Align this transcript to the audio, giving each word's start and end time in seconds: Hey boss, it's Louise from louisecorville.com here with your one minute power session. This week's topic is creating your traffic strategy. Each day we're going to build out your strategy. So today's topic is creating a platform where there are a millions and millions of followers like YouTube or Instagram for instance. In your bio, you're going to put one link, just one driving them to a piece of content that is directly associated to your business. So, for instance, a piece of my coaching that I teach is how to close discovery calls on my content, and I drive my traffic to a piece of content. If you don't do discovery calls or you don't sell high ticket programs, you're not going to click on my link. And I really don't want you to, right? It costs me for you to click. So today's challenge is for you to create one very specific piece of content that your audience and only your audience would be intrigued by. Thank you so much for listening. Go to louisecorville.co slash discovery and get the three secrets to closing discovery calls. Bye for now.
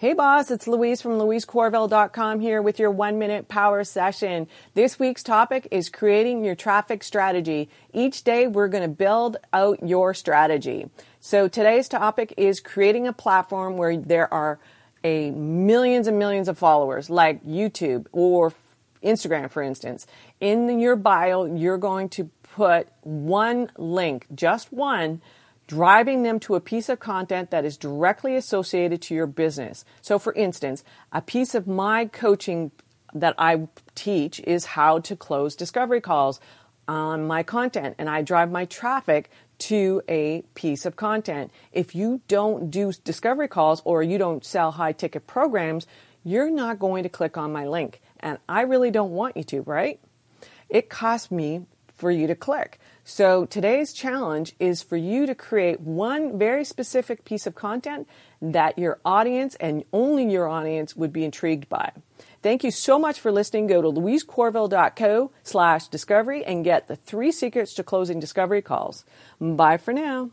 Hey 0.00 0.12
boss, 0.12 0.52
it's 0.52 0.68
Louise 0.68 1.02
from 1.02 1.18
louisecorville.com 1.18 2.38
here 2.38 2.62
with 2.62 2.78
your 2.78 2.92
one 2.92 3.18
minute 3.18 3.48
power 3.48 3.82
session. 3.82 4.46
This 4.74 4.96
week's 5.00 5.24
topic 5.24 5.66
is 5.72 5.88
creating 5.88 6.44
your 6.44 6.54
traffic 6.54 7.02
strategy. 7.02 7.68
Each 7.92 8.22
day 8.22 8.46
we're 8.46 8.68
going 8.68 8.84
to 8.84 8.88
build 8.88 9.38
out 9.52 9.84
your 9.84 10.14
strategy. 10.14 10.88
So 11.18 11.48
today's 11.48 11.88
topic 11.88 12.32
is 12.36 12.60
creating 12.60 13.08
a 13.08 13.12
platform 13.12 13.76
where 13.76 13.96
there 13.96 14.32
are 14.32 14.60
a 15.02 15.32
millions 15.32 16.06
and 16.06 16.16
millions 16.16 16.46
of 16.46 16.56
followers 16.56 17.10
like 17.10 17.44
YouTube 17.44 18.06
or 18.12 18.52
Instagram 19.02 19.50
for 19.50 19.64
instance. 19.64 20.06
In 20.40 20.78
your 20.78 20.94
bio, 20.94 21.44
you're 21.44 21.76
going 21.76 22.08
to 22.10 22.30
put 22.54 22.86
one 23.02 23.72
link, 23.76 24.28
just 24.32 24.72
one 24.72 25.20
driving 25.68 26.24
them 26.24 26.40
to 26.40 26.56
a 26.56 26.60
piece 26.60 26.88
of 26.88 26.98
content 26.98 27.50
that 27.52 27.64
is 27.64 27.76
directly 27.76 28.34
associated 28.34 29.00
to 29.02 29.14
your 29.14 29.26
business. 29.26 29.84
So, 30.02 30.18
for 30.18 30.32
instance, 30.32 30.82
a 31.12 31.22
piece 31.22 31.54
of 31.54 31.68
my 31.68 32.06
coaching 32.06 32.72
that 33.14 33.34
I 33.38 33.68
teach 33.94 34.40
is 34.40 34.64
how 34.64 34.98
to 35.00 35.14
close 35.14 35.54
discovery 35.54 36.00
calls 36.00 36.40
on 36.88 37.26
my 37.26 37.42
content, 37.42 37.94
and 37.98 38.08
I 38.08 38.22
drive 38.22 38.50
my 38.50 38.64
traffic 38.64 39.30
to 39.58 40.02
a 40.08 40.42
piece 40.54 40.86
of 40.86 40.96
content. 40.96 41.50
If 41.72 41.94
you 41.94 42.22
don't 42.28 42.70
do 42.70 42.92
discovery 43.04 43.48
calls 43.48 43.82
or 43.84 44.02
you 44.02 44.16
don't 44.16 44.44
sell 44.44 44.72
high 44.72 44.92
ticket 44.92 45.26
programs, 45.26 45.86
you're 46.24 46.50
not 46.50 46.78
going 46.78 47.02
to 47.02 47.08
click 47.08 47.36
on 47.36 47.52
my 47.52 47.66
link. 47.66 48.00
And 48.20 48.38
I 48.48 48.62
really 48.62 48.90
don't 48.90 49.10
want 49.10 49.36
you 49.36 49.44
to, 49.44 49.62
right? 49.62 50.00
It 50.68 50.88
costs 50.88 51.30
me 51.30 51.66
for 51.98 52.10
you 52.10 52.26
to 52.28 52.34
click. 52.34 52.78
So 53.04 53.44
today's 53.44 53.92
challenge 53.92 54.54
is 54.60 54.82
for 54.82 54.96
you 54.96 55.26
to 55.26 55.34
create 55.34 55.80
one 55.80 56.38
very 56.38 56.64
specific 56.64 57.24
piece 57.24 57.46
of 57.46 57.54
content 57.54 58.08
that 58.40 58.78
your 58.78 59.00
audience 59.04 59.56
and 59.56 59.84
only 59.92 60.30
your 60.30 60.48
audience 60.48 60.94
would 60.94 61.12
be 61.12 61.24
intrigued 61.24 61.68
by. 61.68 61.92
Thank 62.40 62.62
you 62.62 62.70
so 62.70 62.98
much 62.98 63.18
for 63.18 63.32
listening. 63.32 63.66
Go 63.66 63.82
to 63.82 63.88
louisecorville.co 63.88 65.32
slash 65.42 65.88
discovery 65.88 66.44
and 66.44 66.64
get 66.64 66.86
the 66.86 66.96
three 66.96 67.32
secrets 67.32 67.74
to 67.74 67.82
closing 67.82 68.20
discovery 68.20 68.62
calls. 68.62 69.04
Bye 69.40 69.76
for 69.76 69.92
now. 69.92 70.30